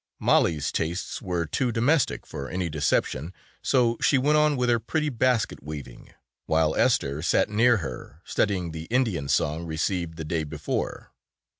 Mollie's 0.19 0.71
tastes 0.71 1.21
were 1.21 1.45
too 1.45 1.71
domestic 1.71 2.25
for 2.25 2.49
any 2.49 2.69
deception, 2.71 3.35
so 3.61 3.99
she 4.01 4.17
went 4.17 4.35
on 4.35 4.57
with 4.57 4.67
her 4.67 4.79
pretty 4.79 5.09
basket 5.09 5.61
weaving, 5.61 6.11
while 6.47 6.75
Esther 6.75 7.21
sat 7.21 7.49
near 7.51 7.77
her 7.77 8.19
studying 8.25 8.71
the 8.71 8.85
Indian 8.85 9.29
song 9.29 9.63
received 9.63 10.17
the 10.17 10.25
day 10.25 10.43
before. 10.43 11.11